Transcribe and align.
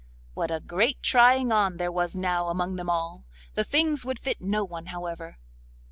What 0.33 0.49
a 0.49 0.59
great 0.59 1.03
trying 1.03 1.51
on 1.51 1.77
there 1.77 1.91
was 1.91 2.15
now 2.15 2.47
among 2.47 2.75
them 2.75 2.89
all! 2.89 3.23
The 3.53 3.63
things 3.63 4.03
would 4.03 4.17
fit 4.17 4.41
no 4.41 4.63
one, 4.63 4.87
however. 4.87 5.37